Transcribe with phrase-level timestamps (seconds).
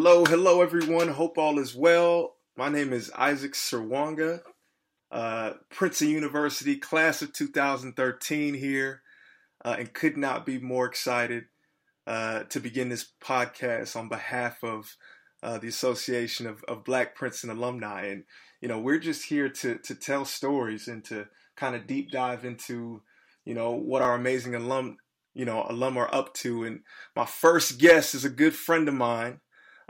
[0.00, 1.08] Hello, hello, everyone.
[1.08, 2.36] Hope all is well.
[2.56, 4.42] My name is Isaac Serwanga,
[5.10, 9.02] uh, Princeton University, class of 2013 here,
[9.64, 11.46] uh, and could not be more excited
[12.06, 14.96] uh, to begin this podcast on behalf of
[15.42, 18.06] uh, the Association of, of Black Princeton Alumni.
[18.06, 18.22] And,
[18.60, 22.44] you know, we're just here to, to tell stories and to kind of deep dive
[22.44, 23.02] into,
[23.44, 24.98] you know, what our amazing alum,
[25.34, 26.62] you know, alum are up to.
[26.62, 26.82] And
[27.16, 29.40] my first guest is a good friend of mine.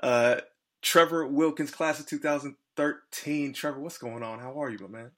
[0.03, 0.37] Uh,
[0.83, 3.53] Trevor Wilkins, class of 2013.
[3.53, 4.39] Trevor, what's going on?
[4.39, 5.11] How are you, my man?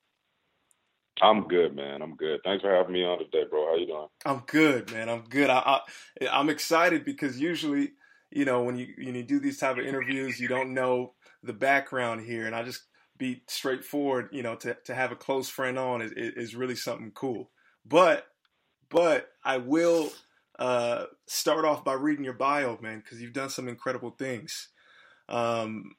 [1.22, 2.02] I'm good, man.
[2.02, 2.40] I'm good.
[2.44, 3.66] Thanks for having me on today, bro.
[3.66, 4.08] How you doing?
[4.24, 5.08] I'm good, man.
[5.08, 5.50] I'm good.
[5.50, 5.80] I,
[6.22, 7.92] I am excited because usually,
[8.30, 11.52] you know, when you when you do these type of interviews, you don't know the
[11.52, 12.84] background here, and I just
[13.18, 14.30] be straightforward.
[14.32, 17.50] You know, to to have a close friend on is is really something cool.
[17.84, 18.26] But
[18.88, 20.10] but I will
[20.58, 24.68] uh, start off by reading your bio, man, because you've done some incredible things.
[25.30, 25.94] Um,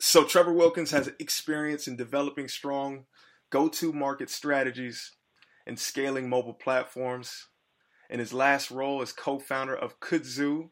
[0.00, 3.04] so Trevor Wilkins has experience in developing strong
[3.50, 5.12] go-to market strategies
[5.66, 7.46] and scaling mobile platforms.
[8.10, 10.70] In his last role as co-founder of Kudzu,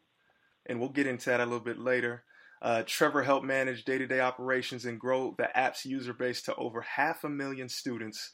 [0.65, 2.23] and we'll get into that a little bit later.
[2.61, 7.23] Uh, Trevor helped manage day-to-day operations and grow the app's user base to over half
[7.23, 8.33] a million students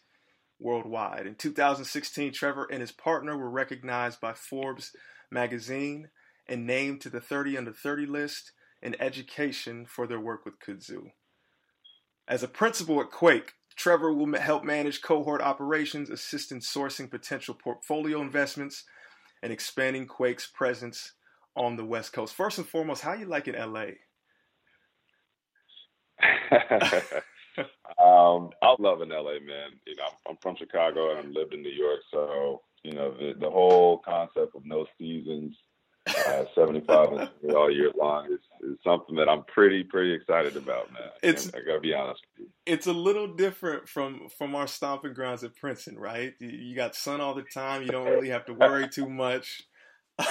[0.60, 1.26] worldwide.
[1.26, 4.92] In 2016, Trevor and his partner were recognized by Forbes
[5.32, 6.10] magazine
[6.48, 11.12] and named to the 30 under 30 list in education for their work with Kudzu.
[12.28, 17.54] As a principal at Quake, Trevor will help manage cohort operations, assist in sourcing potential
[17.54, 18.84] portfolio investments,
[19.44, 21.14] and expanding Quake's presence
[21.56, 22.34] on the West Coast.
[22.34, 23.86] First and foremost, how you like in LA?
[28.00, 29.72] um, I love in LA, man.
[29.86, 33.34] You know, I'm from Chicago and I've lived in New York, so you know the
[33.40, 35.56] the whole concept of no seasons,
[36.28, 41.10] uh, 75 all year long is, is something that I'm pretty pretty excited about, man.
[41.24, 42.52] It's I gotta be honest with you.
[42.66, 46.34] It's a little different from from our stomping grounds at Princeton, right?
[46.40, 47.82] You got sun all the time.
[47.84, 49.64] You don't really have to worry too much.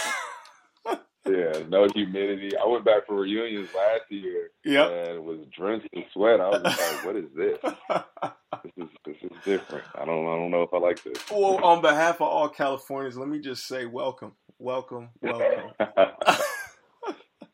[1.29, 2.57] Yeah, no humidity.
[2.57, 4.51] I went back for reunions last year.
[4.65, 6.41] Yeah, and was drenched in sweat.
[6.41, 7.59] I was like, "What is this?
[8.63, 9.85] this is this is different.
[9.97, 13.17] I don't I don't know if I like this." Well, on behalf of all Californians,
[13.17, 15.73] let me just say, welcome, welcome, welcome.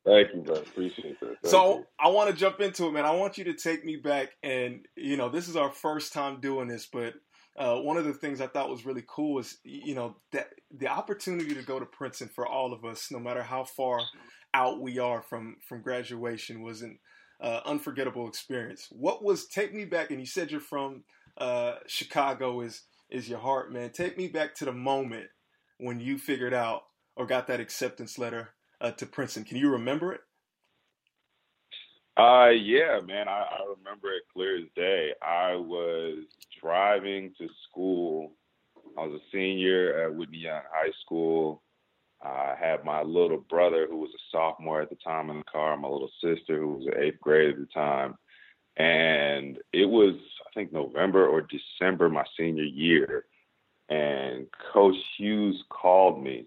[0.05, 0.57] Thank you, bro.
[0.57, 1.37] Appreciate that.
[1.43, 1.87] Thank so you.
[2.01, 3.05] I want to jump into it, man.
[3.05, 6.41] I want you to take me back, and you know, this is our first time
[6.41, 7.15] doing this, but
[7.57, 10.89] uh, one of the things I thought was really cool is you know, that the
[10.89, 14.01] opportunity to go to Princeton for all of us, no matter how far
[14.55, 16.99] out we are from from graduation, was an
[17.41, 18.89] uh, unforgettable experience.
[18.91, 20.11] What was take me back?
[20.11, 21.05] And you said you're from
[21.39, 22.63] uh, Chicago.
[22.63, 23.91] Is is your heart, man?
[23.91, 25.27] Take me back to the moment
[25.79, 26.83] when you figured out
[27.17, 28.51] or got that acceptance letter
[28.81, 29.45] uh, to Princeton.
[29.45, 30.21] Can you remember it?
[32.17, 35.13] Uh, yeah, man, I, I remember it clear as day.
[35.23, 36.25] I was
[36.61, 38.33] driving to school.
[38.99, 41.63] I was a senior at Whitney Young High School.
[42.23, 45.77] I had my little brother who was a sophomore at the time in the car,
[45.77, 48.17] my little sister who was in eighth grade at the time.
[48.77, 53.25] And it was, I think, November or December my senior year.
[53.89, 56.47] And Coach Hughes called me.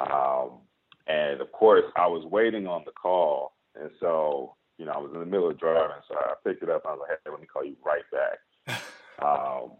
[0.00, 0.60] Um,
[1.06, 3.52] and of course, I was waiting on the call.
[3.74, 6.70] And so you know, I was in the middle of driving, so I picked it
[6.70, 6.82] up.
[6.84, 8.38] And I was like, "Hey, let me call you right back."
[9.22, 9.72] um,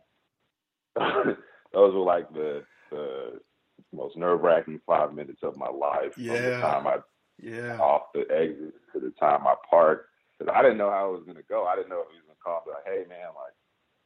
[1.72, 3.40] those were like the the
[3.92, 6.12] most nerve wracking five minutes of my life.
[6.16, 6.34] Yeah.
[6.34, 6.96] From the time I
[7.40, 10.06] yeah off the exit to the time I parked,
[10.38, 11.66] because I didn't know how it was gonna go.
[11.66, 13.54] I didn't know if he was gonna call me like, "Hey, man, like."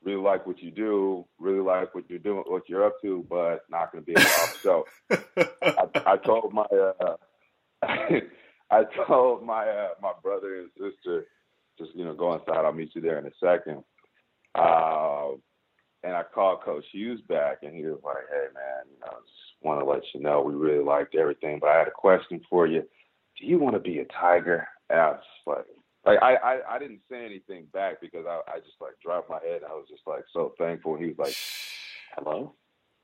[0.05, 1.25] Really like what you do.
[1.39, 4.21] Really like what you're doing, what you're up to, but not going to be to.
[4.63, 7.17] So I, I told my uh,
[8.71, 11.27] I told my uh, my brother and sister,
[11.79, 12.65] just you know, go inside.
[12.65, 13.85] I'll meet you there in a second.
[14.55, 15.33] Uh,
[16.05, 19.63] and I called Coach Hughes back, and he was like, "Hey, man, you know, just
[19.63, 22.67] want to let you know we really liked everything, but I had a question for
[22.67, 22.83] you.
[23.39, 25.67] Do you want to be a Tiger?" And I was like,
[26.05, 29.39] like I, I, I didn't say anything back because I, I just like dropped my
[29.45, 29.63] head.
[29.69, 30.97] I was just like so thankful.
[30.97, 31.37] He was like,
[32.17, 32.55] "Hello,"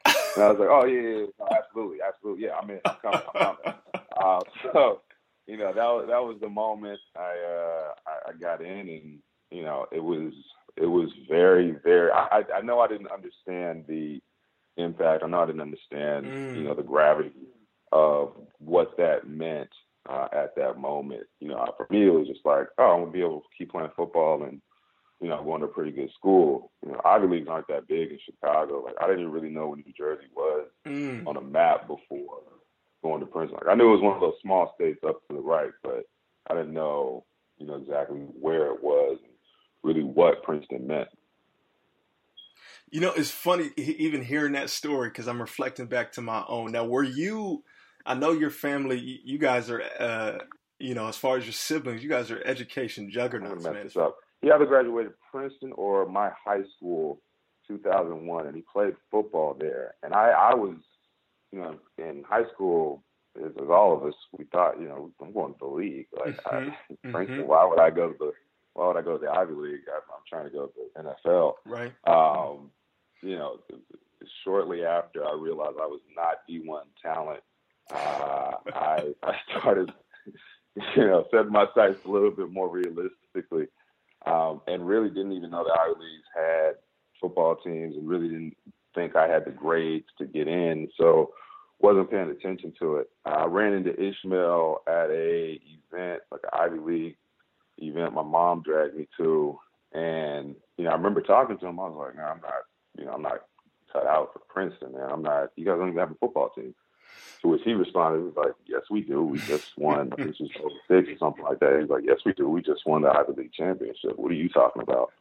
[0.04, 2.80] and I was like, "Oh yeah, yeah, yeah absolutely, absolutely, yeah, I'm in.
[2.84, 3.20] I'm coming.
[3.34, 3.74] I'm coming."
[4.18, 4.40] Uh,
[4.72, 5.00] so
[5.48, 9.18] you know that was that was the moment I uh I, I got in and
[9.50, 10.32] you know it was
[10.76, 14.20] it was very very I I know I didn't understand the
[14.76, 16.56] impact I know I didn't understand mm.
[16.56, 17.32] you know the gravity
[17.90, 19.70] of what that meant
[20.08, 23.12] uh, at that moment you know for me it was just like oh I'm gonna
[23.12, 24.60] be able to keep playing football and
[25.20, 28.10] you know going to a pretty good school you know Ivy leagues aren't that big
[28.10, 31.26] in Chicago like I didn't really know what New Jersey was mm.
[31.26, 32.40] on a map before
[33.02, 33.58] going to Princeton.
[33.62, 36.04] Like I knew it was one of those small states up to the right, but
[36.48, 37.24] I didn't know,
[37.58, 39.32] you know, exactly where it was, and
[39.82, 41.08] really what Princeton meant.
[42.90, 46.72] You know, it's funny even hearing that story because I'm reflecting back to my own.
[46.72, 47.62] Now, were you?
[48.08, 49.20] I know your family.
[49.22, 50.38] You guys are, uh,
[50.78, 53.84] you know, as far as your siblings, you guys are education juggernauts, man.
[53.84, 54.16] This up.
[54.40, 57.20] He either graduated Princeton or my high school,
[57.66, 59.94] 2001, and he played football there.
[60.02, 60.76] And I, I was,
[61.52, 63.02] you know, in high school,
[63.36, 66.06] as, as all of us, we thought, you know, I'm going to the league.
[66.18, 66.70] Like mm-hmm.
[66.70, 67.48] I, Princeton, mm-hmm.
[67.48, 68.32] why would I go to the
[68.72, 69.80] why would I go to the Ivy League?
[69.92, 71.54] I'm, I'm trying to go to the NFL.
[71.66, 71.92] Right.
[72.06, 72.70] Um,
[73.22, 73.58] you know,
[74.44, 77.40] shortly after I realized I was not D1 talent,
[77.90, 79.92] uh, I, I started,
[80.96, 83.66] you know, setting my sights a little bit more realistically,
[84.26, 86.72] um, and really didn't even know the Ivy Leagues had
[87.20, 88.56] football teams, and really didn't
[88.94, 90.88] think I had the grades to get in.
[90.96, 91.32] So
[91.80, 93.10] wasn't paying attention to it.
[93.24, 95.60] I ran into Ishmael at a
[95.92, 97.16] event, like an Ivy League
[97.78, 98.14] event.
[98.14, 99.58] My mom dragged me to,
[99.92, 101.78] and you know, I remember talking to him.
[101.80, 102.64] I was like, "No, I'm not
[102.98, 103.42] you know, I'm not
[103.92, 105.08] cut out for Princeton, man.
[105.10, 105.50] I'm not.
[105.56, 106.74] You guys don't even have a football team.
[107.42, 109.22] To which he responded, he was like, "Yes, we do.
[109.22, 110.12] We just won.
[110.12, 112.48] I think it was six or something like that." He's like, "Yes, we do.
[112.48, 114.16] We just won the Ivy League championship.
[114.16, 115.12] What are you talking about?"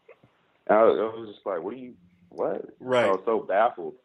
[0.67, 1.93] And I was, I was just like, "What are you?
[2.29, 3.05] What?" Right.
[3.05, 3.95] I was so baffled.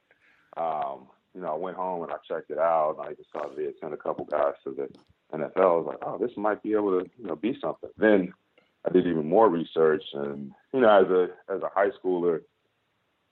[0.57, 2.97] Um, you know, I went home and I checked it out.
[2.99, 4.89] And I just saw they had sent a couple guys to the
[5.37, 5.57] NFL.
[5.57, 8.35] I was like, "Oh, this might be able to, you know, be something." Then
[8.85, 12.43] I did even more research, and you know, as a as a high schooler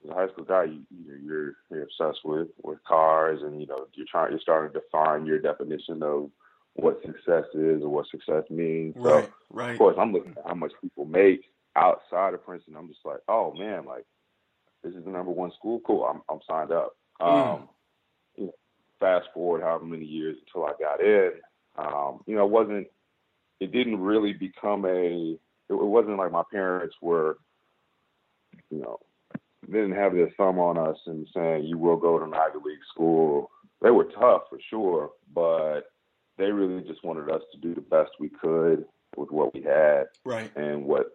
[0.03, 3.67] as a high school guy, you, you you're you're obsessed with with cars, and you
[3.67, 6.29] know you're trying you're starting to define your definition of
[6.73, 8.95] what success is or what success means.
[8.97, 9.71] Right, so, right.
[9.71, 11.43] Of course, I'm looking at how much people make
[11.75, 12.75] outside of Princeton.
[12.77, 14.05] I'm just like, oh man, like
[14.83, 15.81] this is the number one school.
[15.85, 16.95] Cool, I'm I'm signed up.
[17.21, 17.53] Mm.
[17.53, 17.69] Um,
[18.35, 18.53] you know,
[18.99, 21.31] fast forward however many years until I got in.
[21.77, 22.87] Um, you know, it wasn't.
[23.59, 25.37] It didn't really become a.
[25.69, 27.37] It, it wasn't like my parents were,
[28.69, 28.99] you know,
[29.71, 32.79] didn't have their thumb on us and saying you will go to an Ivy League
[32.93, 33.49] school.
[33.81, 35.81] They were tough for sure, but
[36.37, 38.85] they really just wanted us to do the best we could
[39.17, 40.55] with what we had right.
[40.55, 41.07] and what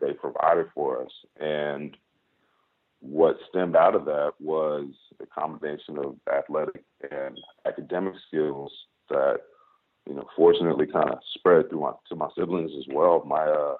[0.00, 1.10] they provided for us.
[1.40, 1.96] And
[3.00, 4.86] what stemmed out of that was
[5.20, 8.72] a combination of athletic and academic skills
[9.08, 9.38] that,
[10.06, 13.22] you know, fortunately kind of spread through my to my siblings as well.
[13.24, 13.76] My uh,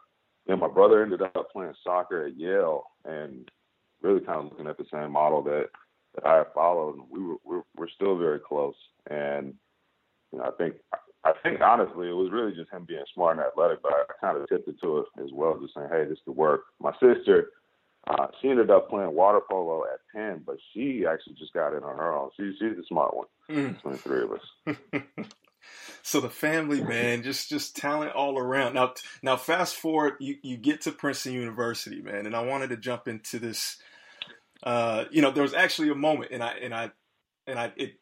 [0.47, 3.51] you know, my brother ended up playing soccer at Yale, and
[4.03, 5.67] really kind of looking at the same model that
[6.15, 8.75] that I followed, and we were we're, we're still very close.
[9.11, 9.55] And
[10.33, 10.77] you know, I think
[11.25, 14.15] I think honestly, it was really just him being smart and athletic, but I, I
[14.21, 16.63] kind of tipped it to it as well, just saying, hey, this could work.
[16.81, 17.51] My sister.
[18.07, 21.83] Uh, she ended up playing water polo at Penn, but she actually just got in
[21.83, 22.31] on her own.
[22.39, 23.75] She, she's the smart one mm.
[23.75, 25.27] between the three of us.
[26.03, 28.75] so the family, man, just just talent all around.
[28.75, 32.79] Now, now fast forward, you you get to Princeton University, man, and I wanted to
[32.79, 33.77] jump into this
[34.63, 36.91] uh, you know, there was actually a moment, and I and I
[37.47, 37.95] and I it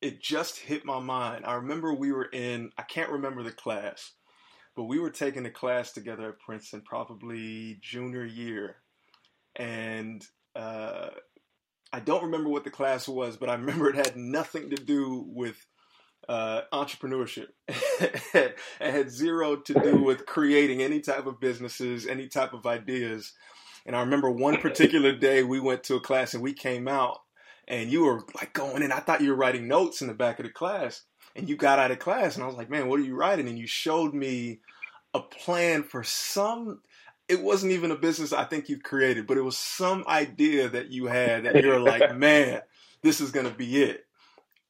[0.00, 1.44] it just hit my mind.
[1.44, 4.12] I remember we were in I can't remember the class,
[4.74, 8.76] but we were taking a class together at Princeton, probably junior year,
[9.56, 10.24] and
[10.56, 11.10] uh,
[11.92, 15.24] I don't remember what the class was, but I remember it had nothing to do
[15.28, 15.66] with
[16.28, 17.48] uh, entrepreneurship.
[17.68, 23.32] it had zero to do with creating any type of businesses, any type of ideas.
[23.86, 27.20] And I remember one particular day we went to a class and we came out
[27.66, 28.92] and you were like going in.
[28.92, 31.02] I thought you were writing notes in the back of the class.
[31.36, 33.48] And you got out of class and I was like, man, what are you writing?
[33.48, 34.60] And you showed me
[35.14, 36.80] a plan for some
[37.28, 40.90] it wasn't even a business I think you created, but it was some idea that
[40.90, 42.62] you had that you're like, man,
[43.02, 44.06] this is gonna be it.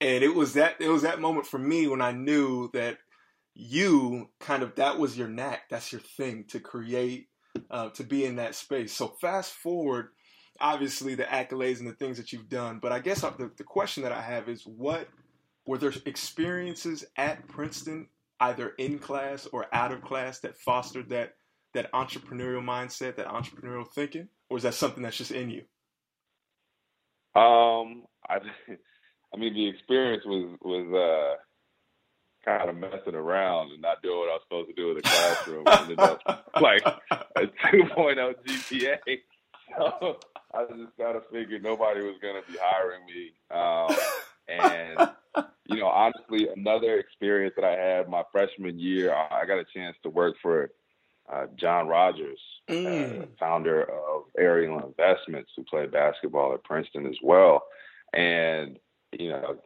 [0.00, 2.98] And it was that it was that moment for me when I knew that
[3.54, 7.28] you kind of that was your knack, that's your thing to create
[7.70, 8.92] uh, to be in that space.
[8.92, 10.08] So fast forward,
[10.60, 12.78] obviously the accolades and the things that you've done.
[12.80, 15.08] But I guess the, the question that I have is, what
[15.66, 18.08] were there experiences at Princeton,
[18.40, 21.34] either in class or out of class, that fostered that
[21.74, 25.62] that entrepreneurial mindset, that entrepreneurial thinking, or is that something that's just in you?
[27.34, 28.38] Um, I,
[29.34, 31.42] I mean, the experience was was uh,
[32.48, 35.02] kind of messing around and not doing what I was supposed to do in the
[35.02, 35.64] classroom.
[35.66, 36.20] ended up
[36.60, 36.82] like
[37.36, 39.18] a 2.0 GPA.
[39.76, 40.18] So
[40.54, 43.32] I just kind of figured nobody was going to be hiring me.
[43.50, 43.96] Um,
[44.48, 45.10] and,
[45.66, 49.96] you know, honestly, another experience that I had my freshman year, I got a chance
[50.02, 50.70] to work for
[51.30, 52.40] uh, John Rogers,
[52.70, 53.22] uh, mm.
[53.22, 57.64] uh, founder of Ariel Investments, who played basketball at Princeton as well.
[58.14, 58.78] And,
[59.12, 59.58] you know,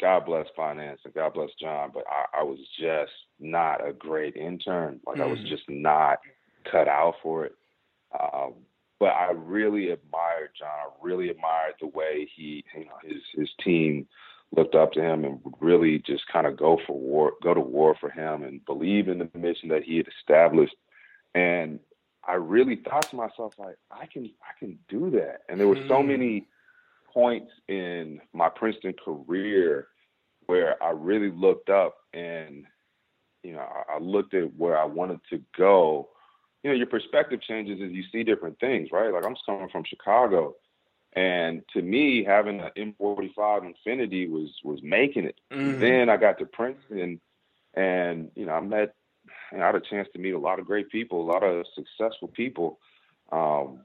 [0.00, 4.36] God bless finance and God bless John, but I, I was just not a great
[4.36, 5.00] intern.
[5.06, 5.22] Like mm.
[5.22, 5.48] I was mm.
[5.48, 6.18] just not
[6.70, 7.54] cut out for it.
[8.18, 8.54] Um,
[8.98, 10.68] but I really admired John.
[10.68, 14.08] I really admired the way he, you know, his his team
[14.56, 17.60] looked up to him and would really just kind of go for war, go to
[17.60, 20.74] war for him, and believe in the mission that he had established.
[21.34, 21.80] And
[22.26, 25.42] I really thought to myself, like, I can, I can do that.
[25.48, 26.08] And there were so hmm.
[26.08, 26.48] many
[27.12, 29.88] points in my Princeton career
[30.46, 32.64] where I really looked up and,
[33.42, 36.08] you know, I looked at where I wanted to go.
[36.62, 39.12] You know, your perspective changes as you see different things, right?
[39.12, 40.56] Like I'm coming from Chicago
[41.14, 45.40] and to me, having an M45 Infiniti was was making it.
[45.50, 45.80] Mm-hmm.
[45.80, 47.20] Then I got to Princeton,
[47.74, 48.94] and you know I met,
[49.52, 52.28] I had a chance to meet a lot of great people, a lot of successful
[52.28, 52.78] people.
[53.32, 53.80] Um,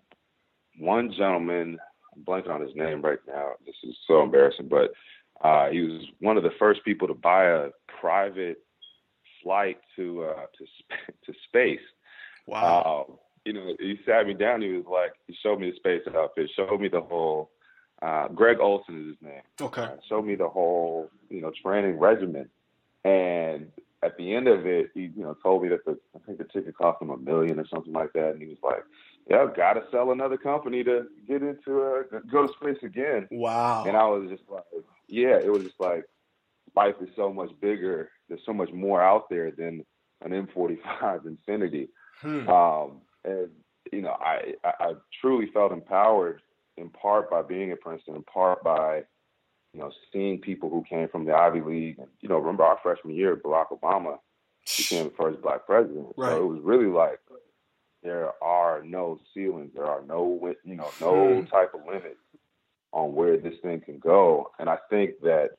[0.77, 1.80] one gentleman,
[2.15, 3.51] I'm blanking on his name right now.
[3.65, 4.93] This is so embarrassing, but
[5.41, 8.63] uh, he was one of the first people to buy a private
[9.41, 10.65] flight to uh, to
[11.25, 11.79] to space.
[12.48, 13.08] Wow.
[13.10, 13.13] Uh,
[13.46, 14.62] you know, he sat me down.
[14.62, 17.51] He was like, he showed me the space outfit, showed me the whole.
[18.01, 19.41] Uh, Greg Olsen is his name.
[19.62, 19.82] Okay.
[19.82, 22.50] Uh, showed me the whole, you know, training regimen,
[23.05, 23.72] and
[24.03, 26.43] at the end of it, he, you know, told me that the I think the
[26.46, 28.84] ticket cost him a million or something like that, and he was like,
[29.30, 33.86] "Yeah, got to sell another company to get into uh, go to space again." Wow.
[33.86, 34.63] And I was just like,
[35.08, 36.06] yeah, it was just like
[36.75, 38.10] life is so much bigger.
[38.27, 39.86] There's so much more out there than
[40.22, 41.89] an M45 Infiniti.
[42.22, 42.50] Hmm.
[42.50, 43.50] Um, and
[43.92, 46.42] you know, I, I, I truly felt empowered
[46.77, 49.03] in part by being at Princeton, in part by
[49.74, 52.00] you know seeing people who came from the Ivy League.
[52.00, 54.18] And you know, remember our freshman year, Barack Obama
[54.77, 56.08] became the first black president.
[56.18, 56.32] Right.
[56.32, 57.20] So it was really like
[58.04, 61.46] there are no ceilings, there are no you know no hmm.
[61.46, 62.20] type of limits
[62.92, 64.52] on where this thing can go.
[64.60, 65.52] And I think that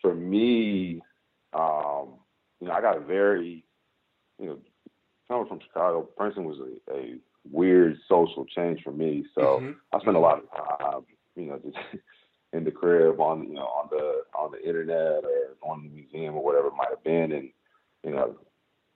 [0.00, 1.02] for me,
[1.52, 2.14] um,
[2.60, 3.64] you know, I got a very
[4.38, 4.58] you know
[5.28, 7.14] coming from Chicago, Princeton was a, a
[7.50, 9.24] weird social change for me.
[9.34, 9.72] So mm-hmm.
[9.92, 11.02] I spent a lot of time,
[11.36, 11.76] you know, just
[12.52, 16.34] in the crib on you know on the on the internet or on the museum
[16.34, 17.50] or whatever it might have been, and
[18.04, 18.36] you know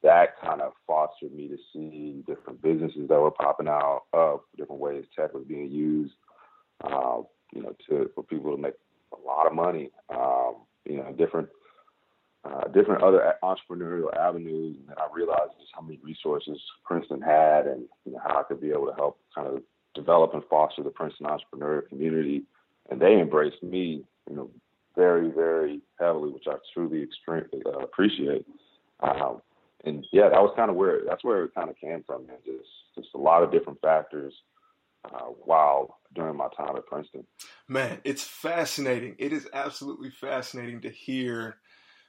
[0.04, 4.80] that kind of fostered me to see different businesses that were popping out of different
[4.80, 6.12] ways tech was being used,
[6.84, 8.74] uh, you know, to for people to make
[9.12, 11.48] a lot of money, um, you know, different
[12.44, 17.84] uh, different other entrepreneurial avenues, and I realized just how many resources Princeton had, and
[18.04, 19.62] you know, how I could be able to help kind of
[19.94, 22.42] develop and foster the Princeton entrepreneurial community.
[22.90, 24.50] And they embraced me, you know,
[24.94, 28.44] very, very heavily, which I truly extremely uh, appreciate.
[29.00, 29.40] Um,
[29.84, 32.36] and yeah, that was kind of where that's where it kind of came from, man.
[32.44, 34.34] Just just a lot of different factors.
[35.04, 37.26] Uh, while during my time at Princeton,
[37.68, 39.14] man, it's fascinating.
[39.18, 41.56] It is absolutely fascinating to hear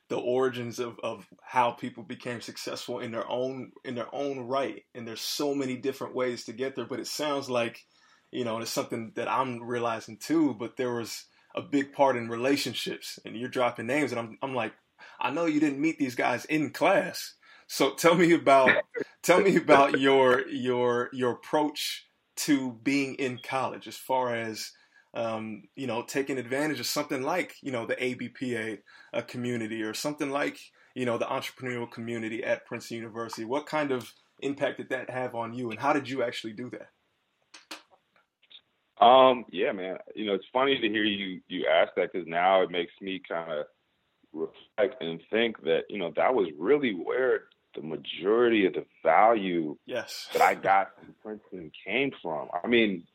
[0.07, 4.83] the origins of, of how people became successful in their own in their own right
[4.93, 7.83] and there's so many different ways to get there but it sounds like
[8.31, 12.29] you know it's something that i'm realizing too but there was a big part in
[12.29, 14.73] relationships and you're dropping names and i'm, I'm like
[15.19, 17.33] i know you didn't meet these guys in class
[17.67, 18.71] so tell me about
[19.23, 24.71] tell me about your your your approach to being in college as far as
[25.15, 28.79] um, you know, taking advantage of something like, you know, the ABPA
[29.13, 30.59] uh, community or something like,
[30.93, 33.45] you know, the entrepreneurial community at Princeton University?
[33.45, 36.69] What kind of impact did that have on you, and how did you actually do
[36.71, 36.89] that?
[39.03, 39.97] Um, yeah, man.
[40.15, 43.21] You know, it's funny to hear you you ask that because now it makes me
[43.27, 43.65] kind of
[44.33, 47.43] reflect and think that you know that was really where
[47.75, 50.29] the majority of the value yes.
[50.33, 52.49] that I got from Princeton came from.
[52.63, 53.05] I mean,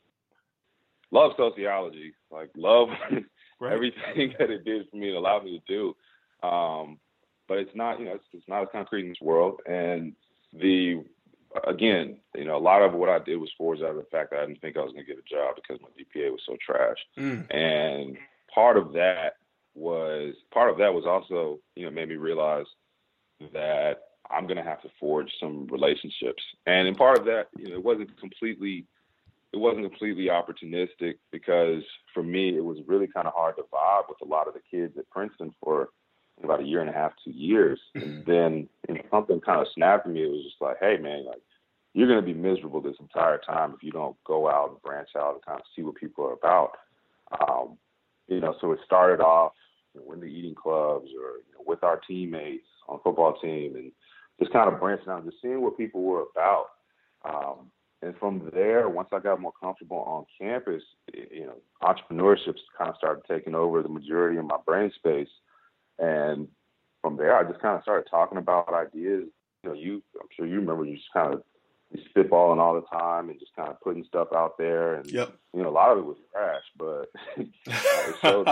[1.11, 2.89] love sociology, like love
[3.59, 3.73] right.
[3.73, 6.47] everything that it did for me and allowed me to do.
[6.47, 6.99] Um,
[7.47, 9.59] but it's not, you know, it's, it's not as concrete in this world.
[9.67, 10.13] And
[10.53, 11.03] the
[11.67, 14.31] again, you know, a lot of what I did was forged out of the fact
[14.31, 16.41] that I didn't think I was going to get a job because my GPA was
[16.45, 16.97] so trash.
[17.17, 17.53] Mm.
[17.53, 18.17] And
[18.53, 19.33] part of that
[19.73, 22.65] was part of that was also, you know, made me realize
[23.53, 26.43] that I'm going to have to forge some relationships.
[26.65, 28.85] And in part of that, you know, it wasn't completely
[29.53, 31.83] it wasn't completely opportunistic because
[32.13, 34.61] for me it was really kind of hard to vibe with a lot of the
[34.69, 35.89] kids at Princeton for
[36.43, 39.67] about a year and a half, two years, and then you know, something kind of
[39.75, 40.23] snapped me.
[40.23, 41.41] It was just like, hey man, like
[41.93, 45.33] you're gonna be miserable this entire time if you don't go out and branch out
[45.33, 46.77] and kind of see what people are about.
[47.39, 47.77] Um,
[48.27, 49.53] you know, so it started off
[49.93, 53.33] you know, in the eating clubs or you know, with our teammates on the football
[53.39, 53.91] team, and
[54.41, 56.65] just kind of branching out, just seeing what people were about.
[57.23, 57.71] Um,
[58.01, 60.81] and from there, once I got more comfortable on campus,
[61.13, 65.29] you know, entrepreneurship kind of started taking over the majority of my brain space.
[65.99, 66.47] And
[67.01, 69.25] from there, I just kind of started talking about ideas.
[69.63, 71.43] You know, you I'm sure you remember you just kind of
[72.15, 74.95] spitballing all the time and just kind of putting stuff out there.
[74.95, 75.35] And yep.
[75.53, 77.11] you know, a lot of it was trash, but
[77.67, 78.47] it showed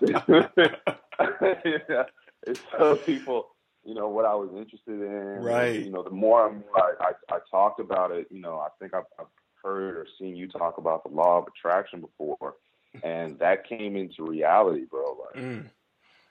[0.00, 0.48] people.
[1.88, 2.04] yeah,
[2.46, 3.46] it showed people,
[3.84, 5.42] you know, what I was interested in.
[5.42, 5.80] Right.
[5.80, 8.68] You know, the more and more I, I, I talked about it, you know, I
[8.78, 9.26] think I've, I've
[9.62, 12.54] heard or seen you talk about the law of attraction before,
[13.02, 15.18] and that came into reality, bro.
[15.34, 15.44] Like.
[15.44, 15.70] Mm.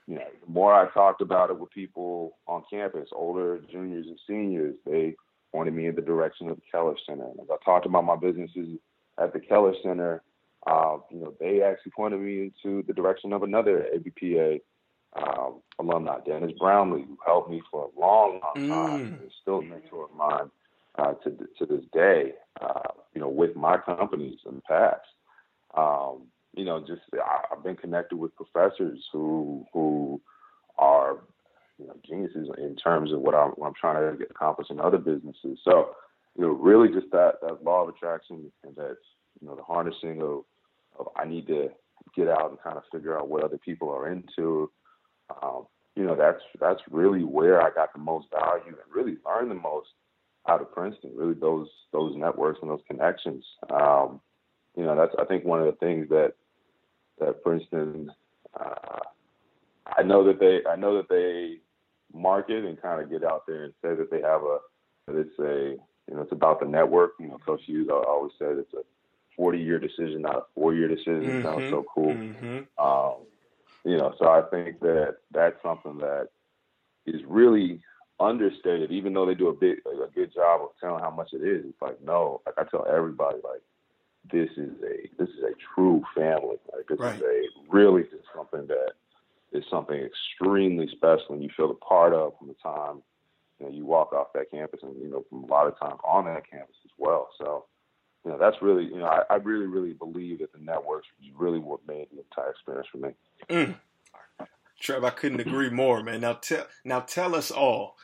[0.07, 4.19] You know, the more I talked about it with people on campus, older juniors and
[4.27, 5.15] seniors, they
[5.53, 7.25] pointed me in the direction of the Keller Center.
[7.25, 8.79] And as I talked about my businesses
[9.19, 10.21] at the Keller Center,
[10.67, 14.59] uh, you know, they actually pointed me into the direction of another ABPA
[15.15, 18.99] um, alumni, Dennis Brownlee, who helped me for a long, long time.
[18.99, 19.23] Mm.
[19.23, 20.49] He's still a mentor of mine
[20.97, 22.33] uh, to to this day.
[22.61, 25.01] Uh, you know, with my companies in the past.
[25.75, 30.21] Um, you know, just I, I've been connected with professors who who
[30.77, 31.17] are
[31.81, 34.79] you know, geniuses in terms of what I'm, what I'm trying to get accomplished in
[34.79, 35.59] other businesses.
[35.63, 35.95] So,
[36.37, 38.97] you know, really just that, that law of attraction and that,
[39.39, 40.43] you know, the harnessing of,
[40.99, 41.69] of I need to
[42.15, 44.69] get out and kind of figure out what other people are into.
[45.41, 49.51] Um, you know, that's that's really where I got the most value and really learned
[49.51, 49.89] the most
[50.47, 51.11] out of Princeton.
[51.15, 53.43] Really, those those networks and those connections.
[53.69, 54.21] Um,
[54.75, 56.33] you know, that's I think one of the things that
[57.19, 58.11] that Princeton.
[58.59, 58.99] Uh,
[59.97, 61.59] I know that they I know that they
[62.13, 64.57] market and kind of get out there and say that they have a
[65.07, 65.77] that it's a
[66.09, 67.13] you know it's about the network.
[67.19, 68.83] You know, Coach Hughes always said it's a
[69.35, 71.23] 40 year decision, not a four year decision.
[71.23, 71.43] Mm-hmm.
[71.43, 72.13] Sounds so cool.
[72.13, 72.83] Mm-hmm.
[72.83, 73.25] Um,
[73.83, 76.27] you know, so I think that that's something that
[77.05, 77.81] is really
[78.19, 78.91] understated.
[78.91, 81.65] Even though they do a big a good job of telling how much it is,
[81.65, 82.41] it's like no.
[82.45, 83.61] Like I tell everybody, like
[84.31, 86.57] this is a this is a true family.
[86.71, 87.15] Like this right.
[87.15, 88.91] is a really just something that
[89.51, 93.01] is something extremely special and you feel a part of from the time
[93.59, 95.97] you know you walk off that campus and you know from a lot of time
[96.03, 97.29] on that campus as well.
[97.37, 97.65] So
[98.25, 101.59] you know that's really you know I, I really really believe that the networks really
[101.59, 103.09] what made the entire experience for me.
[103.51, 103.75] Mm.
[104.81, 106.21] Trev, I couldn't agree more, man.
[106.21, 107.95] Now tell now tell us all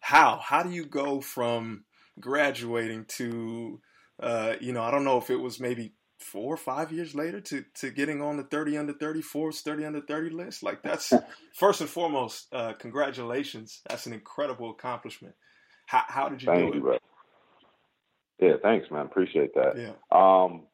[0.00, 1.84] how how do you go from
[2.20, 3.80] graduating to
[4.20, 7.40] uh, you know I don't know if it was maybe four or five years later
[7.40, 10.62] to to getting on the 30 under 30 Forbes 30 under 30 list?
[10.62, 11.12] Like that's
[11.54, 13.80] first and foremost uh, congratulations.
[13.88, 15.34] That's an incredible accomplishment.
[15.86, 16.98] How, how did you Thank do you, it bro.
[18.40, 19.06] yeah thanks man.
[19.06, 19.76] Appreciate that.
[19.76, 19.92] Yeah.
[20.10, 20.66] Um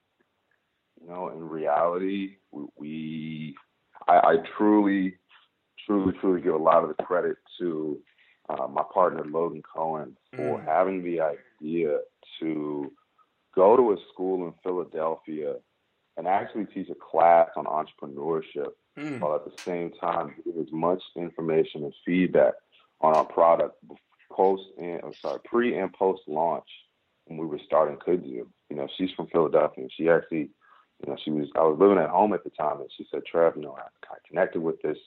[1.02, 3.56] you know in reality we, we
[4.08, 5.14] I, I, truly
[5.86, 7.98] truly truly give a lot of the credit to
[8.48, 10.64] uh, my partner Logan Cohen for mm.
[10.64, 11.98] having the idea
[12.40, 12.92] to
[13.54, 15.54] go to a school in Philadelphia
[16.16, 19.20] and actually teach a class on entrepreneurship mm.
[19.20, 22.54] while at the same time give as much information and feedback
[23.00, 23.76] on our product
[24.30, 26.68] post and I'm sorry, pre and post launch
[27.26, 28.46] when we were starting Kudzu.
[28.68, 30.50] You know, she's from Philadelphia and she actually,
[31.04, 33.22] you know, she was I was living at home at the time and she said,
[33.24, 33.82] Trev, you know, I,
[34.12, 34.98] I connected with this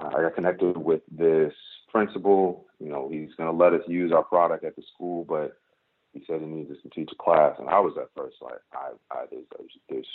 [0.00, 1.52] uh, I got connected with this
[1.90, 2.66] principal.
[2.80, 5.56] You know, he's going to let us use our product at the school, but
[6.12, 8.60] he said he needs us to teach a class, and I was at first like,
[8.72, 9.44] I, I there's,
[9.88, 10.06] there's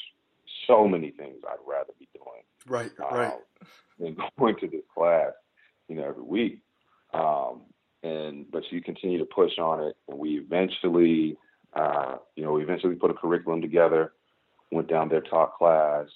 [0.68, 3.34] so many things I'd rather be doing, right, right,
[4.00, 5.32] than going to this class,
[5.88, 6.62] you know, every week.
[7.14, 7.62] Um,
[8.02, 11.38] and but she continued to push on it, and we eventually,
[11.74, 14.14] uh, you know, we eventually put a curriculum together.
[14.72, 16.08] Went down there, taught class.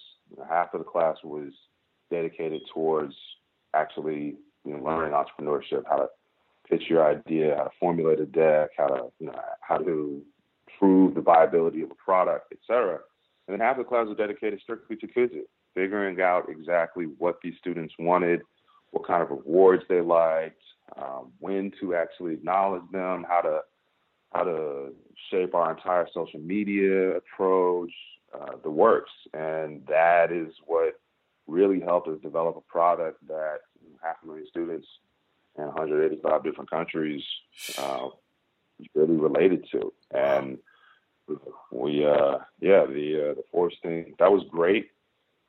[0.50, 1.52] Half of the class was
[2.12, 3.16] dedicated towards
[3.74, 4.36] actually,
[4.66, 6.08] you know, learning entrepreneurship, how to
[6.70, 10.22] pitch your idea, how to formulate a deck, how to you know how to
[10.80, 13.00] prove the viability of a product, etc.
[13.48, 15.42] And then half the class was dedicated strictly to Kudzu,
[15.74, 18.42] figuring out exactly what these students wanted,
[18.92, 20.62] what kind of rewards they liked,
[20.98, 23.62] um, when to actually acknowledge them, how to
[24.34, 24.94] how to
[25.30, 27.92] shape our entire social media approach,
[28.84, 31.00] works, and that is what
[31.48, 33.60] really helped us develop a product that
[34.04, 34.88] half a million students
[35.58, 37.24] in 185 different countries
[37.78, 38.10] uh,
[38.94, 39.94] really related to.
[40.12, 40.58] And
[41.72, 44.90] we, uh, yeah, the uh, the Forbes thing that was great.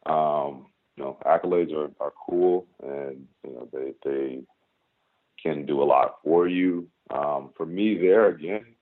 [0.06, 0.66] Um,
[0.96, 4.42] you know, accolades are, are cool, and you know they they
[5.42, 6.86] can do a lot for you.
[7.10, 8.73] Um, for me, there again,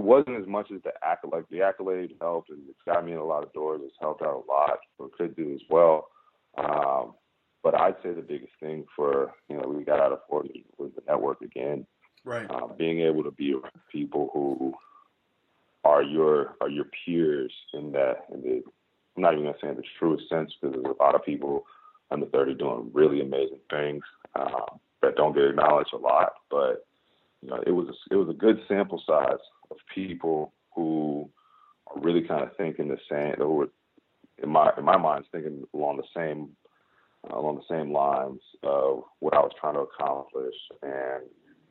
[0.00, 1.32] wasn't as much as the accolade.
[1.32, 3.80] Like the accolade helped, and it's got me in a lot of doors.
[3.84, 6.08] It's helped out a lot, or could do as well.
[6.58, 7.14] Um,
[7.62, 10.90] but I'd say the biggest thing for you know we got out of Forbes was
[10.94, 11.86] the network again.
[12.24, 12.50] Right.
[12.50, 14.74] Uh, being able to be around people who
[15.84, 18.62] are your are your peers in that in the
[19.16, 21.64] I'm not even gonna say in the truest sense because there's a lot of people
[22.10, 24.02] under 30 doing really amazing things
[24.34, 24.66] uh,
[25.02, 26.32] that don't get acknowledged a lot.
[26.50, 26.86] But
[27.42, 29.38] you know, it was a, it was a good sample size
[29.70, 31.28] of people who
[31.86, 33.34] are really kind of thinking the same.
[33.38, 33.68] Who were,
[34.42, 36.50] in my in my mind, thinking along the same
[37.30, 41.24] uh, along the same lines of what I was trying to accomplish and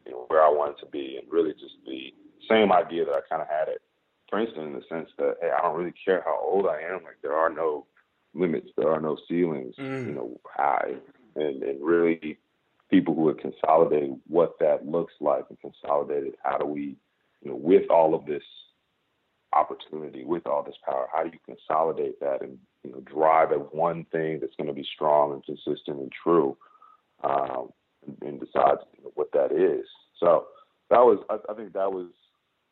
[0.05, 2.13] you know where I wanted to be, and really just the
[2.49, 3.81] same idea that I kind of had at
[4.29, 7.03] Princeton in the sense that hey, I don't really care how old I am.
[7.03, 7.85] Like there are no
[8.33, 9.75] limits, there are no ceilings.
[9.79, 10.07] Mm.
[10.07, 10.95] You know, high
[11.35, 12.37] and and really
[12.89, 16.95] people who have consolidated what that looks like and consolidated how do we,
[17.41, 18.43] you know, with all of this
[19.53, 23.73] opportunity, with all this power, how do you consolidate that and you know drive at
[23.73, 26.57] one thing that's going to be strong and consistent and true,
[27.23, 27.69] um,
[28.21, 29.85] and, decide you know, what that is.
[30.19, 30.47] So
[30.89, 32.09] that was, I, I think that was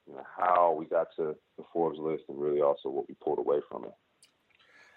[0.07, 3.39] you know, how we got to the Forbes list and really also what we pulled
[3.39, 3.93] away from it.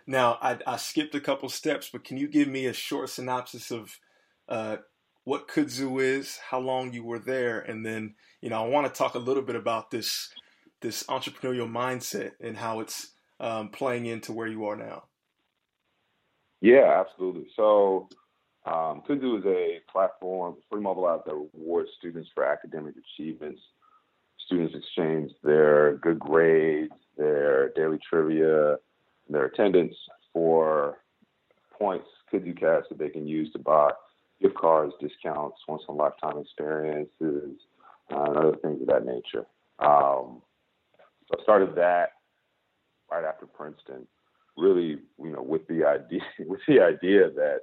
[0.06, 3.70] Now, I, I skipped a couple steps, but can you give me a short synopsis
[3.70, 3.98] of
[4.48, 4.78] uh,
[5.30, 8.98] what Kudzu is, how long you were there, and then you know I want to
[8.98, 10.28] talk a little bit about this
[10.80, 15.04] this entrepreneurial mindset and how it's um, playing into where you are now.
[16.60, 17.46] Yeah, absolutely.
[17.54, 18.08] So
[18.66, 23.60] um, Kudzu is a platform, free mobile app that rewards students for academic achievements.
[24.46, 28.78] Students exchange their good grades, their daily trivia,
[29.28, 29.94] their attendance
[30.32, 30.98] for
[31.78, 33.92] points, Kudzu Cash, that they can use to buy
[34.40, 37.58] gift cards, discounts, once in a lifetime experiences,
[38.12, 39.46] uh, and other things of that nature.
[39.78, 40.42] Um,
[41.28, 42.10] so I started that
[43.10, 44.06] right after Princeton,
[44.56, 47.60] really, you know, with the idea with the idea that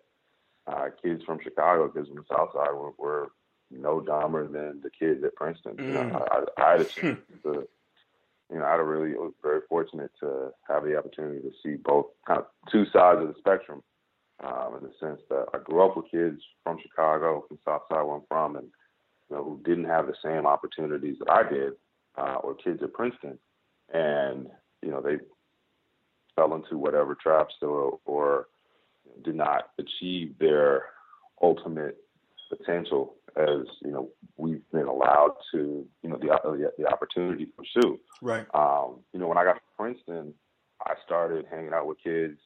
[0.67, 3.27] uh, kids from Chicago, because from the South Side, were, were
[3.71, 5.75] no dumber than the kids at Princeton.
[5.75, 5.87] Mm.
[5.87, 6.45] You know, mm.
[6.57, 7.67] I, I had a chance to,
[8.51, 12.39] you know, I really was very fortunate to have the opportunity to see both kind
[12.39, 13.83] of two sides of the spectrum
[14.43, 18.15] um, in the sense that I grew up with kids from Chicago, from Southside where
[18.15, 18.67] I'm from, and
[19.30, 21.73] you know who didn't have the same opportunities that I did,
[22.17, 23.39] uh, or kids at Princeton,
[23.93, 24.47] and
[24.82, 25.17] you know they
[26.36, 28.47] fell into whatever traps or, or
[29.23, 30.84] did not achieve their
[31.41, 31.97] ultimate
[32.50, 37.52] potential as you know we've been allowed to you know the the, the opportunity to
[37.52, 38.00] pursue.
[38.21, 38.45] Right.
[38.54, 40.34] Um, you know when I got to Princeton,
[40.86, 42.39] I started hanging out with kids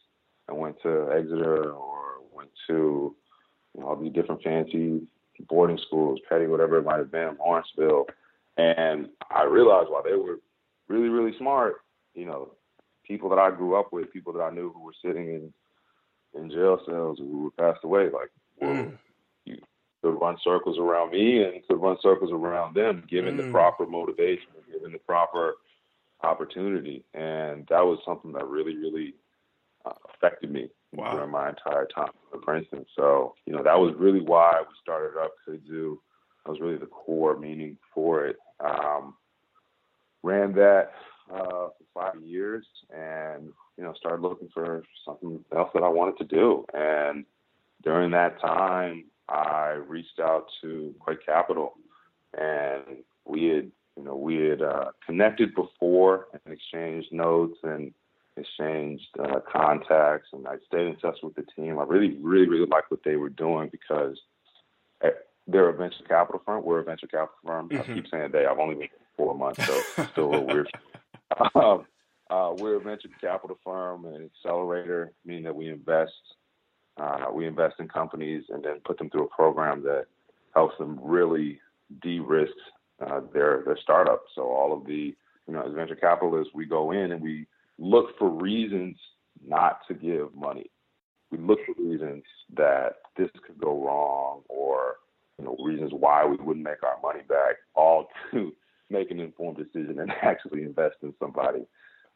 [0.51, 3.15] I went to Exeter or went to
[3.73, 5.01] you know, all these different fancy
[5.47, 8.07] boarding schools, Peddie, whatever it might have been, Lawrenceville.
[8.57, 10.39] And I realized while they were
[10.87, 11.75] really, really smart,
[12.13, 12.51] you know,
[13.03, 15.53] people that I grew up with, people that I knew who were sitting in
[16.33, 18.29] in jail cells who were passed away, like
[18.61, 18.97] mm.
[19.45, 19.57] you
[20.01, 23.45] could run circles around me and could run circles around them, given mm.
[23.45, 25.55] the proper motivation, given the proper
[26.23, 27.03] opportunity.
[27.13, 29.13] And that was something that really, really
[30.21, 31.13] affected me wow.
[31.13, 32.85] during my entire time at Princeton.
[32.95, 35.97] So, you know, that was really why we started up Kudzu.
[36.45, 38.37] That was really the core meaning for it.
[38.59, 39.15] Um,
[40.23, 40.91] ran that
[41.33, 46.17] uh, for five years and, you know, started looking for something else that I wanted
[46.17, 46.65] to do.
[46.73, 47.25] And
[47.83, 51.73] during that time, I reached out to Quake Capital
[52.37, 52.83] and
[53.25, 57.93] we had, you know, we had uh, connected before and exchanged notes and
[58.41, 61.79] exchanged uh, contacts, and I stayed in touch with the team.
[61.79, 64.19] I really, really, really liked what they were doing because
[65.03, 65.09] eh,
[65.47, 66.63] they're a venture capital firm.
[66.63, 67.69] We're a venture capital firm.
[67.69, 67.91] Mm-hmm.
[67.91, 68.45] I keep saying they.
[68.45, 70.69] I've only been four months, so it's still a little weird.
[71.55, 71.85] Um,
[72.29, 76.11] uh, we're a venture capital firm, an accelerator, meaning that we invest.
[76.97, 80.05] Uh, we invest in companies and then put them through a program that
[80.53, 81.59] helps them really
[82.01, 82.51] de-risk
[83.05, 84.23] uh, their their startup.
[84.35, 85.15] So all of the
[85.47, 87.47] you know, as venture capitalists, we go in and we
[87.81, 88.95] look for reasons
[89.45, 90.69] not to give money.
[91.31, 92.23] We look for reasons
[92.55, 94.95] that this could go wrong or
[95.39, 98.53] you know reasons why we wouldn't make our money back, all to
[98.89, 101.65] make an informed decision and actually invest in somebody.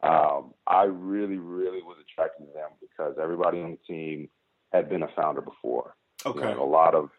[0.04, 4.30] Um, I really, really was attracted to them because everybody on the team
[4.72, 5.96] had been a founder before.
[6.26, 6.50] Okay.
[6.50, 7.10] You know, a lot of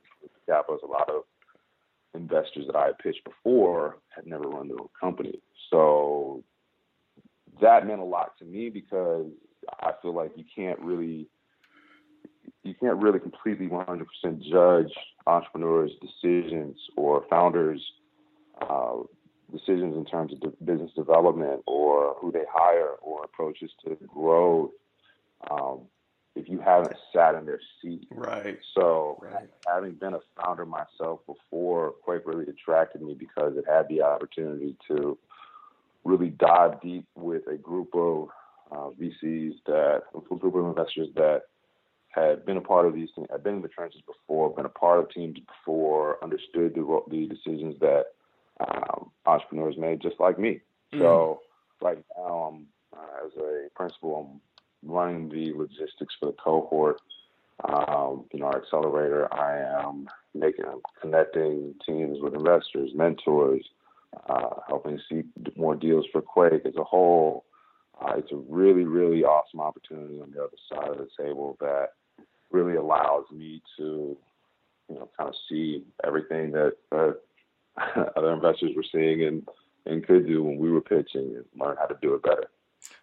[0.47, 1.23] capitalists, a lot of
[2.15, 5.41] investors that I had pitched before had never run their own company.
[5.71, 6.45] So
[7.61, 9.27] that meant a lot to me because
[9.81, 11.29] I feel like you can't really
[12.63, 14.05] you can't really completely 100%
[14.43, 14.93] judge
[15.27, 17.83] entrepreneurs' decisions or founders'
[18.61, 18.97] uh,
[19.53, 24.71] decisions in terms of de- business development or who they hire or approaches to growth
[25.51, 25.83] um,
[26.35, 28.07] if you haven't sat in their seat.
[28.11, 28.59] Right.
[28.75, 29.49] So right.
[29.67, 34.77] having been a founder myself before, Quake really attracted me because it had the opportunity
[34.89, 35.17] to
[36.07, 38.29] really dive deep with a group of
[38.71, 41.43] uh, VCs that, a group of investors that
[42.11, 43.29] had been a part of these things.
[43.33, 47.27] I've been in the trenches before, been a part of teams before, understood the the
[47.27, 48.05] decisions that
[48.61, 50.61] um, entrepreneurs made, just like me.
[50.93, 51.01] Mm-hmm.
[51.01, 51.41] So
[51.83, 52.67] right now, I'm
[52.97, 54.41] uh, as a principal,
[54.83, 57.01] I'm running the logistics for the cohort.
[57.65, 59.33] Um, you know, our accelerator.
[59.33, 60.67] I am making,
[61.01, 63.67] connecting teams with investors, mentors,
[64.29, 65.23] uh, helping see
[65.57, 67.45] more deals for Quake as a whole.
[68.01, 71.91] Uh, it's a really, really awesome opportunity on the other side of the table that
[72.51, 74.17] really allows me to,
[74.89, 77.13] you know, kind of see everything that uh,
[78.17, 79.49] other investors were seeing and
[79.87, 82.51] and could do when we were pitching and learn how to do it better.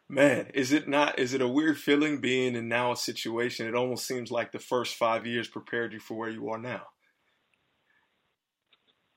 [0.10, 1.18] Man, is it not?
[1.18, 3.68] Is it a weird feeling being in now a situation?
[3.68, 6.84] It almost seems like the first five years prepared you for where you are now.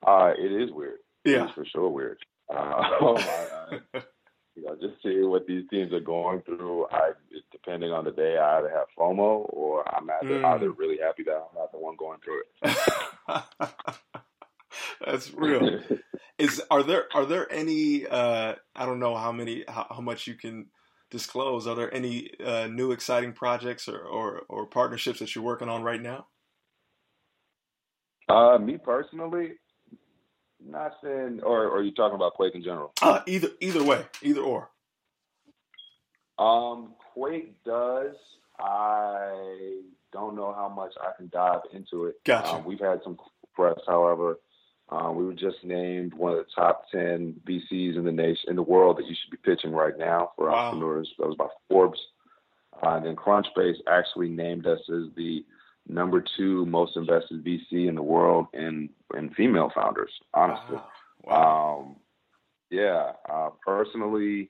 [0.05, 0.99] Uh, it is weird.
[1.31, 2.19] Yeah, for sure weird.
[2.49, 3.79] Uh, oh my,
[4.55, 6.87] you know, just seeing what these teams are going through.
[6.91, 7.11] I
[7.51, 10.45] depending on the day, I either have FOMO or I'm either, mm.
[10.45, 13.43] either really happy that I'm not the one going through it.
[15.05, 15.79] That's real.
[16.37, 18.05] Is are there are there any?
[18.07, 20.67] Uh, I don't know how many how, how much you can
[21.09, 21.67] disclose.
[21.67, 25.83] Are there any uh, new exciting projects or, or, or partnerships that you're working on
[25.83, 26.27] right now?
[28.29, 29.53] Uh, me personally,
[30.65, 31.41] nothing.
[31.43, 32.93] Or, or are you talking about Quake in general?
[33.01, 34.69] Uh, either either way, either or.
[36.37, 38.15] Um, Quake does.
[38.59, 42.15] I don't know how much I can dive into it.
[42.25, 42.55] Gotcha.
[42.55, 43.17] Um, we've had some
[43.55, 44.39] press, however.
[44.89, 48.55] Um, we were just named one of the top ten VCs in the nation in
[48.55, 50.67] the world that you should be pitching right now for wow.
[50.67, 51.11] entrepreneurs.
[51.19, 51.99] That was by Forbes.
[52.81, 55.43] Uh, and then Crunchbase actually named us as the
[55.87, 60.11] number two most invested VC in the world in in female founders.
[60.33, 60.77] Honestly,
[61.23, 61.79] wow.
[61.79, 61.95] Um,
[62.69, 63.13] yeah.
[63.29, 64.49] Uh, personally,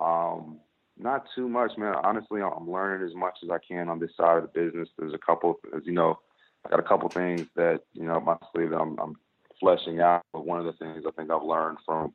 [0.00, 0.58] um,
[0.98, 1.94] not too much, man.
[2.02, 4.88] Honestly, I'm learning as much as I can on this side of the business.
[4.98, 6.18] There's a couple, as you know,
[6.64, 9.16] I got a couple things that you know my sleeve that I'm, I'm
[9.60, 10.22] fleshing out.
[10.32, 12.14] But one of the things I think I've learned from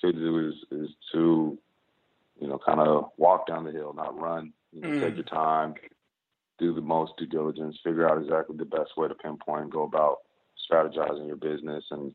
[0.00, 1.58] to do is is to
[2.40, 4.52] you know kind of walk down the hill, not run.
[4.72, 5.00] You know, mm.
[5.00, 5.74] Take your time,
[6.62, 10.18] do the most due diligence, figure out exactly the best way to pinpoint, go about
[10.70, 12.14] strategizing your business, and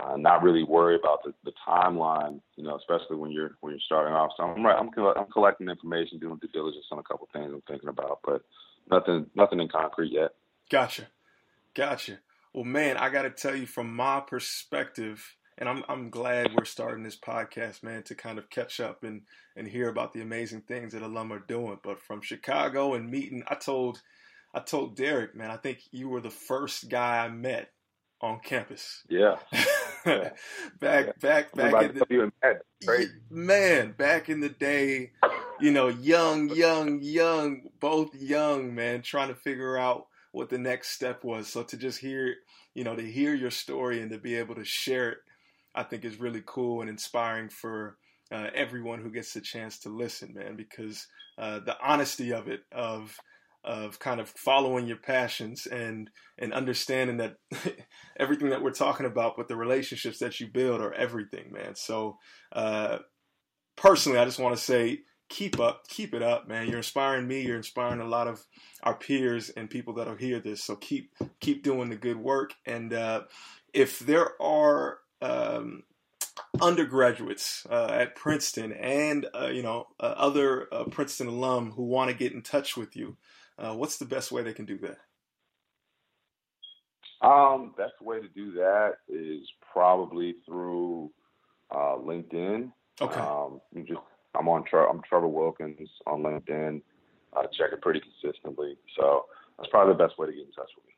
[0.00, 2.40] uh, not really worry about the, the timeline.
[2.56, 4.30] You know, especially when you're when you're starting off.
[4.36, 7.90] So I'm I'm, I'm collecting information, doing due diligence on a couple things I'm thinking
[7.90, 8.42] about, but
[8.90, 10.30] nothing nothing in concrete yet.
[10.70, 11.08] Gotcha,
[11.74, 12.18] gotcha.
[12.54, 16.64] Well, man, I got to tell you from my perspective, and I'm I'm glad we're
[16.64, 19.22] starting this podcast, man, to kind of catch up and
[19.56, 21.78] and hear about the amazing things that alum are doing.
[21.82, 24.00] But from Chicago and meeting, I told
[24.54, 27.70] I told Derek, man, I think you were the first guy I met
[28.20, 29.02] on campus.
[29.08, 29.36] Yeah.
[30.04, 30.34] back,
[30.80, 31.12] yeah.
[31.20, 35.12] back, back in the man, back in the day,
[35.60, 40.90] you know, young, young, young, both young, man, trying to figure out what the next
[40.90, 41.48] step was.
[41.48, 42.34] So to just hear,
[42.74, 45.18] you know, to hear your story and to be able to share it,
[45.78, 47.96] I think is really cool and inspiring for
[48.32, 50.56] uh, everyone who gets the chance to listen, man.
[50.56, 51.06] Because
[51.38, 53.16] uh, the honesty of it, of
[53.64, 57.36] of kind of following your passions and and understanding that
[58.16, 61.74] everything that we're talking about, but the relationships that you build are everything, man.
[61.74, 62.18] So
[62.52, 62.98] uh,
[63.76, 66.66] personally, I just want to say keep up, keep it up, man.
[66.66, 67.42] You're inspiring me.
[67.42, 68.44] You're inspiring a lot of
[68.82, 70.64] our peers and people that'll hear this.
[70.64, 72.54] So keep keep doing the good work.
[72.66, 73.22] And uh,
[73.72, 75.82] if there are um,
[76.60, 82.10] undergraduates uh, at Princeton and uh, you know uh, other uh, Princeton alum who want
[82.10, 83.16] to get in touch with you,
[83.58, 84.98] uh, what's the best way they can do that?
[87.26, 91.10] Um, best way to do that is probably through
[91.72, 92.70] LinkedIn.
[93.00, 93.20] Okay.
[93.20, 94.00] Um, you just
[94.34, 96.80] I'm on I'm Trevor Wilkins on LinkedIn.
[97.36, 98.76] I check it pretty consistently.
[98.96, 99.26] So
[99.58, 100.92] that's probably the best way to get in touch with me.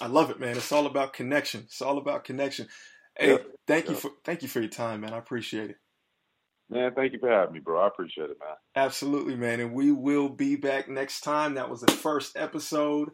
[0.00, 0.56] I love it, man.
[0.56, 1.62] It's all about connection.
[1.64, 2.68] It's all about connection.
[3.16, 3.92] Hey, yeah, thank yeah.
[3.92, 5.12] you for thank you for your time, man.
[5.12, 5.76] I appreciate it.
[6.68, 7.80] Man, thank you for having me, bro.
[7.80, 8.56] I appreciate it, man.
[8.74, 9.60] Absolutely, man.
[9.60, 11.54] And we will be back next time.
[11.54, 13.10] That was the first episode.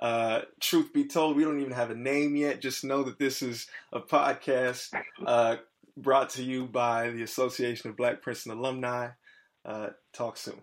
[0.00, 2.60] Uh, truth be told, we don't even have a name yet.
[2.60, 4.88] Just know that this is a podcast
[5.24, 5.56] uh,
[5.96, 9.08] brought to you by the Association of Black Princeton Alumni.
[9.64, 10.60] Uh, talk soon.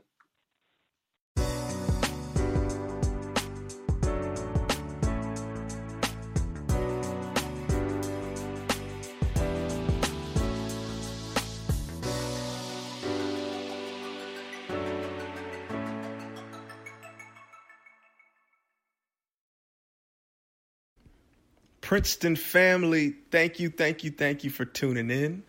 [21.95, 25.43] Princeton family, thank you, thank you, thank you for tuning in.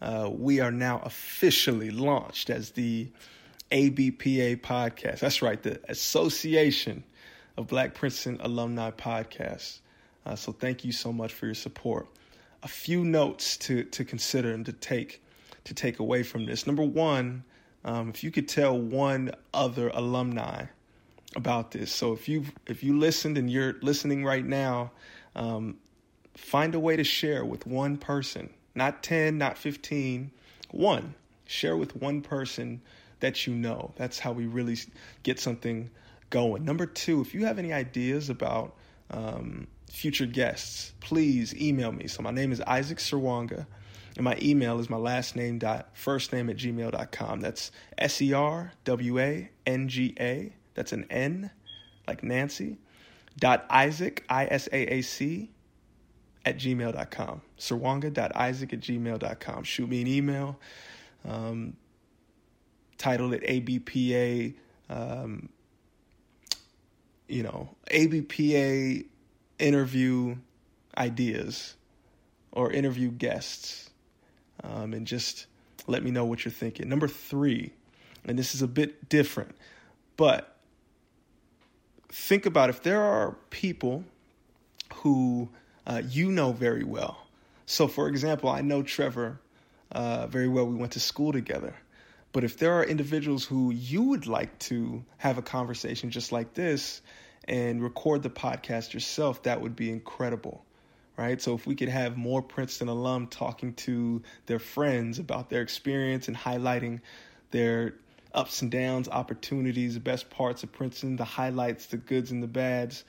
[0.00, 3.06] Uh, we are now officially launched as the
[3.70, 5.18] ABPA podcast.
[5.18, 7.04] That's right, the Association
[7.58, 9.80] of Black Princeton Alumni Podcasts.
[10.24, 12.08] Uh, so thank you so much for your support.
[12.62, 15.22] A few notes to to consider and to take
[15.64, 16.66] to take away from this.
[16.66, 17.44] Number one,
[17.84, 20.64] um, if you could tell one other alumni
[21.36, 21.92] about this.
[21.92, 24.92] So if you if you listened and you're listening right now,
[25.34, 25.76] um,
[26.36, 30.30] find a way to share with one person, not ten, not fifteen,
[30.70, 31.14] one.
[31.46, 32.80] Share with one person
[33.20, 33.92] that you know.
[33.96, 34.78] That's how we really
[35.22, 35.90] get something
[36.30, 36.64] going.
[36.64, 38.74] Number two, if you have any ideas about
[39.10, 42.06] um, future guests, please email me.
[42.08, 43.66] So my name is Isaac Serwanga,
[44.16, 47.40] and my email is my last name dot first name at gmail.com.
[47.40, 50.52] That's S E R W A N G A.
[50.74, 51.50] That's an N,
[52.08, 52.78] like Nancy,
[53.42, 55.50] Isaac, I S A A C,
[56.44, 57.42] at gmail.com.
[57.58, 59.64] Serwanga.isaac at gmail.com.
[59.64, 60.58] Shoot me an email.
[61.26, 61.76] Um,
[62.98, 64.54] titled it ABPA,
[64.90, 65.48] um,
[67.28, 69.06] you know, ABPA
[69.58, 70.36] interview
[70.96, 71.74] ideas
[72.52, 73.90] or interview guests,
[74.62, 75.46] um, and just
[75.86, 76.88] let me know what you're thinking.
[76.88, 77.72] Number three,
[78.24, 79.56] and this is a bit different,
[80.16, 80.53] but
[82.14, 84.04] think about if there are people
[84.94, 85.48] who
[85.86, 87.26] uh, you know very well.
[87.66, 89.40] So, for example, I know Trevor
[89.90, 90.66] uh, very well.
[90.66, 91.74] We went to school together.
[92.32, 96.54] But if there are individuals who you would like to have a conversation just like
[96.54, 97.02] this
[97.48, 100.64] and record the podcast yourself, that would be incredible.
[101.16, 101.42] Right?
[101.42, 106.28] So if we could have more Princeton alum talking to their friends about their experience
[106.28, 107.00] and highlighting
[107.50, 107.94] their
[108.34, 112.48] ups and downs, opportunities, the best parts of Princeton, the highlights, the goods and the
[112.48, 113.04] bads,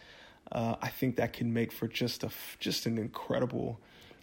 [0.52, 3.80] uh, I think that can make for just a just an incredible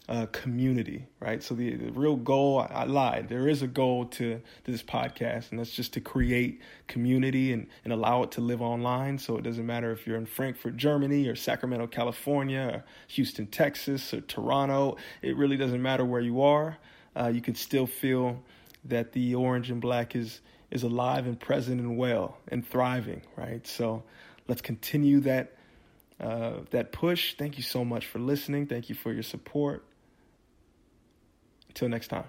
[0.09, 1.43] uh, community, right?
[1.43, 3.29] So the, the real goal, I, I, lied.
[3.29, 7.69] There is a goal to, to this podcast, and that's just to create community and,
[7.85, 9.19] and allow it to live online.
[9.19, 14.13] So it doesn't matter if you're in Frankfurt, Germany, or Sacramento, California, or Houston, Texas,
[14.13, 14.97] or Toronto.
[15.23, 16.79] It really doesn't matter where you are.
[17.15, 18.43] Uh, you can still feel
[18.85, 20.41] that the orange and black is
[20.73, 23.65] is alive and present and well and thriving, right?
[23.67, 24.03] So
[24.49, 25.53] let's continue that
[26.19, 27.35] uh, that push.
[27.37, 28.67] Thank you so much for listening.
[28.67, 29.85] Thank you for your support.
[31.69, 32.25] Until next time.